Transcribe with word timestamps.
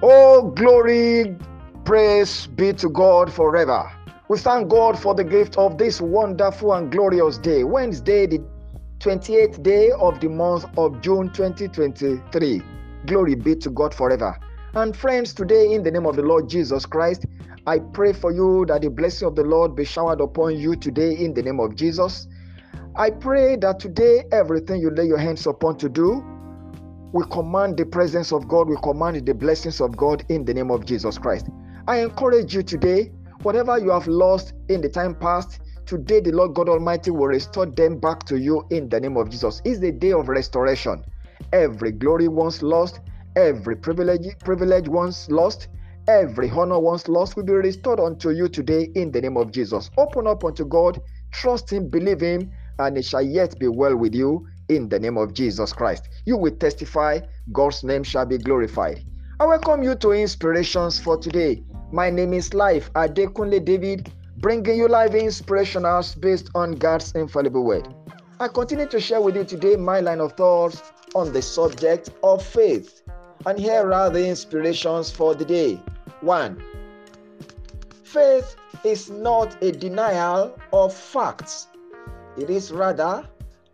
Oh, 0.00 0.52
glory, 0.54 1.36
praise 1.84 2.46
be 2.46 2.72
to 2.74 2.88
God 2.88 3.32
forever. 3.32 3.90
We 4.28 4.38
thank 4.38 4.68
God 4.68 4.96
for 4.96 5.12
the 5.12 5.24
gift 5.24 5.58
of 5.58 5.76
this 5.76 6.00
wonderful 6.00 6.74
and 6.74 6.92
glorious 6.92 7.36
day, 7.36 7.64
Wednesday, 7.64 8.28
the 8.28 8.38
28th 9.00 9.60
day 9.64 9.90
of 9.90 10.20
the 10.20 10.28
month 10.28 10.66
of 10.78 11.00
June 11.00 11.32
2023. 11.32 12.62
Glory 13.06 13.34
be 13.34 13.56
to 13.56 13.70
God 13.70 13.92
forever. 13.92 14.38
And 14.74 14.96
friends, 14.96 15.34
today, 15.34 15.74
in 15.74 15.82
the 15.82 15.90
name 15.90 16.06
of 16.06 16.14
the 16.14 16.22
Lord 16.22 16.48
Jesus 16.48 16.86
Christ, 16.86 17.26
I 17.66 17.80
pray 17.80 18.12
for 18.12 18.30
you 18.30 18.66
that 18.66 18.82
the 18.82 18.90
blessing 18.90 19.26
of 19.26 19.34
the 19.34 19.42
Lord 19.42 19.74
be 19.74 19.84
showered 19.84 20.20
upon 20.20 20.56
you 20.58 20.76
today 20.76 21.16
in 21.16 21.34
the 21.34 21.42
name 21.42 21.58
of 21.58 21.74
Jesus. 21.74 22.28
I 22.94 23.10
pray 23.10 23.56
that 23.56 23.80
today, 23.80 24.22
everything 24.30 24.80
you 24.80 24.90
lay 24.90 25.06
your 25.06 25.18
hands 25.18 25.44
upon 25.48 25.76
to 25.78 25.88
do, 25.88 26.24
we 27.12 27.24
command 27.30 27.76
the 27.76 27.86
presence 27.86 28.32
of 28.32 28.46
God, 28.48 28.68
we 28.68 28.76
command 28.82 29.24
the 29.24 29.34
blessings 29.34 29.80
of 29.80 29.96
God 29.96 30.24
in 30.28 30.44
the 30.44 30.52
name 30.52 30.70
of 30.70 30.84
Jesus 30.84 31.16
Christ. 31.16 31.48
I 31.86 32.00
encourage 32.00 32.54
you 32.54 32.62
today, 32.62 33.10
whatever 33.42 33.78
you 33.78 33.90
have 33.90 34.06
lost 34.06 34.52
in 34.68 34.82
the 34.82 34.90
time 34.90 35.14
past, 35.14 35.60
today 35.86 36.20
the 36.20 36.32
Lord 36.32 36.54
God 36.54 36.68
Almighty 36.68 37.10
will 37.10 37.28
restore 37.28 37.64
them 37.64 37.98
back 37.98 38.24
to 38.24 38.36
you 38.38 38.66
in 38.70 38.90
the 38.90 39.00
name 39.00 39.16
of 39.16 39.30
Jesus. 39.30 39.62
It's 39.64 39.80
the 39.80 39.90
day 39.90 40.12
of 40.12 40.28
restoration. 40.28 41.02
Every 41.54 41.92
glory 41.92 42.28
once 42.28 42.60
lost, 42.60 43.00
every 43.36 43.76
privilege, 43.76 44.26
privilege 44.40 44.86
once 44.88 45.30
lost, 45.30 45.68
every 46.08 46.50
honor 46.50 46.78
once 46.78 47.08
lost 47.08 47.36
will 47.36 47.44
be 47.44 47.54
restored 47.54 48.00
unto 48.00 48.30
you 48.30 48.48
today 48.48 48.90
in 48.94 49.12
the 49.12 49.22
name 49.22 49.38
of 49.38 49.50
Jesus. 49.50 49.90
Open 49.96 50.26
up 50.26 50.44
unto 50.44 50.66
God, 50.66 51.00
trust 51.32 51.72
Him, 51.72 51.88
believe 51.88 52.20
Him, 52.20 52.50
and 52.78 52.98
it 52.98 53.06
shall 53.06 53.22
yet 53.22 53.58
be 53.58 53.66
well 53.66 53.96
with 53.96 54.14
you 54.14 54.46
in 54.68 54.88
the 54.88 54.98
name 54.98 55.16
of 55.16 55.34
Jesus 55.34 55.72
Christ. 55.72 56.08
You 56.24 56.36
will 56.36 56.54
testify, 56.56 57.20
God's 57.52 57.82
name 57.84 58.02
shall 58.02 58.26
be 58.26 58.38
glorified. 58.38 59.04
I 59.40 59.46
welcome 59.46 59.82
you 59.82 59.94
to 59.96 60.12
Inspirations 60.12 60.98
for 60.98 61.16
today. 61.16 61.62
My 61.92 62.10
name 62.10 62.32
is 62.32 62.52
Life 62.54 62.92
Adekunle 62.94 63.64
David, 63.64 64.12
bringing 64.38 64.76
you 64.76 64.88
live 64.88 65.12
inspirationals 65.12 66.20
based 66.20 66.50
on 66.54 66.72
God's 66.72 67.12
infallible 67.12 67.64
word. 67.64 67.88
I 68.40 68.48
continue 68.48 68.86
to 68.86 69.00
share 69.00 69.20
with 69.20 69.36
you 69.36 69.44
today 69.44 69.76
my 69.76 70.00
line 70.00 70.20
of 70.20 70.32
thoughts 70.32 70.82
on 71.14 71.32
the 71.32 71.42
subject 71.42 72.10
of 72.22 72.44
faith. 72.44 73.02
And 73.46 73.58
here 73.58 73.92
are 73.92 74.10
the 74.10 74.28
inspirations 74.28 75.10
for 75.10 75.34
the 75.34 75.44
day. 75.44 75.80
1. 76.20 76.62
Faith 78.04 78.56
is 78.84 79.10
not 79.10 79.56
a 79.62 79.72
denial 79.72 80.58
of 80.72 80.92
facts, 80.94 81.68
it 82.36 82.50
is 82.50 82.70
rather 82.70 83.28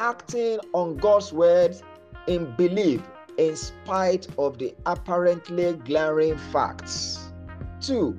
acting 0.00 0.58
on 0.72 0.96
God's 0.96 1.32
words 1.32 1.82
in 2.26 2.50
belief 2.56 3.02
in 3.38 3.54
spite 3.54 4.26
of 4.38 4.58
the 4.58 4.74
apparently 4.86 5.74
glaring 5.74 6.36
facts. 6.52 7.32
2. 7.82 8.18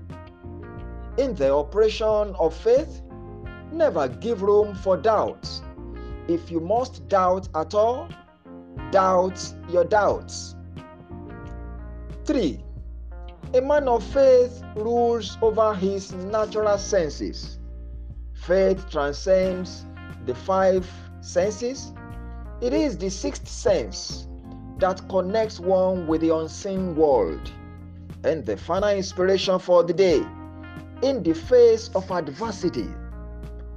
In 1.17 1.35
the 1.35 1.53
operation 1.53 2.35
of 2.39 2.55
faith, 2.55 3.01
never 3.71 4.07
give 4.07 4.41
room 4.41 4.75
for 4.75 4.95
doubt. 4.95 5.49
If 6.27 6.49
you 6.49 6.59
must 6.59 7.07
doubt 7.07 7.49
at 7.55 7.73
all, 7.73 8.07
doubt 8.91 9.53
your 9.69 9.83
doubts. 9.83 10.55
3. 12.25 12.63
A 13.53 13.61
man 13.61 13.87
of 13.87 14.03
faith 14.03 14.63
rules 14.75 15.37
over 15.41 15.73
his 15.73 16.13
natural 16.13 16.77
senses. 16.77 17.59
Faith 18.33 18.89
transcends 18.89 19.85
the 20.25 20.33
five 20.33 20.87
senses? 21.21 21.93
It 22.61 22.73
is 22.73 22.97
the 22.97 23.09
sixth 23.09 23.47
sense 23.47 24.27
that 24.77 25.07
connects 25.09 25.59
one 25.59 26.07
with 26.07 26.21
the 26.21 26.35
unseen 26.35 26.95
world. 26.95 27.51
And 28.23 28.45
the 28.45 28.57
final 28.57 28.89
inspiration 28.89 29.57
for 29.59 29.83
the 29.83 29.93
day 29.93 30.25
in 31.01 31.23
the 31.23 31.33
face 31.33 31.89
of 31.95 32.11
adversity, 32.11 32.87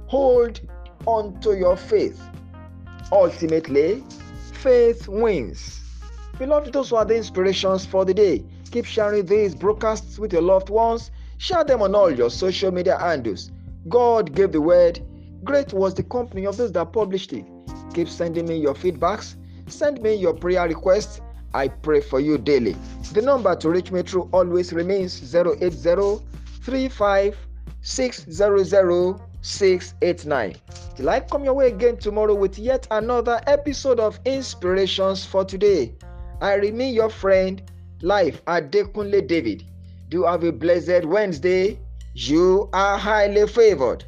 hold 0.07 0.59
on 1.05 1.39
to 1.41 1.57
your 1.57 1.77
faith. 1.77 2.21
Ultimately, 3.11 4.03
faith 4.53 5.07
wins. 5.07 5.79
Beloved, 6.37 6.73
those 6.73 6.91
are 6.91 7.05
the 7.05 7.15
inspirations 7.15 7.85
for 7.85 8.05
the 8.05 8.13
day. 8.13 8.43
Keep 8.71 8.85
sharing 8.85 9.25
these 9.25 9.55
broadcasts 9.55 10.19
with 10.19 10.33
your 10.33 10.41
loved 10.41 10.69
ones. 10.69 11.11
Share 11.37 11.63
them 11.63 11.81
on 11.81 11.95
all 11.95 12.11
your 12.11 12.29
social 12.29 12.71
media 12.71 12.97
handles. 12.97 13.51
God 13.87 14.33
gave 14.33 14.51
the 14.51 14.61
word 14.61 14.99
Great 15.45 15.73
was 15.73 15.93
the 15.93 16.01
company 16.01 16.47
of 16.47 16.57
those 16.57 16.71
that 16.71 16.91
published 16.91 17.31
it. 17.31 17.45
Keep 17.93 18.09
sending 18.09 18.47
me 18.47 18.57
your 18.57 18.73
feedbacks. 18.73 19.35
Send 19.67 20.01
me 20.01 20.15
your 20.15 20.33
prayer 20.33 20.67
requests. 20.67 21.21
I 21.53 21.67
pray 21.67 22.01
for 22.01 22.19
you 22.19 22.39
daily. 22.39 22.75
The 23.13 23.21
number 23.21 23.55
to 23.55 23.69
reach 23.69 23.91
me 23.91 24.01
through 24.01 24.27
always 24.33 24.73
remains 24.73 25.35
080 25.35 25.69
600 27.81 29.05
Till 30.95 31.09
I 31.09 31.19
come 31.19 31.43
your 31.43 31.53
way 31.53 31.67
again 31.67 31.97
tomorrow 31.97 32.33
with 32.33 32.57
yet 32.57 32.87
another 32.89 33.39
episode 33.45 33.99
of 33.99 34.19
Inspirations 34.25 35.23
for 35.23 35.45
Today. 35.45 35.93
I 36.41 36.55
remain 36.55 36.95
your 36.95 37.11
friend, 37.11 37.61
Life 38.01 38.43
Adekunle 38.45 39.27
David. 39.27 39.63
Do 40.09 40.23
have 40.23 40.43
a 40.43 40.51
blessed 40.51 41.05
Wednesday. 41.05 41.79
You 42.15 42.67
are 42.73 42.97
highly 42.97 43.47
favored. 43.47 44.05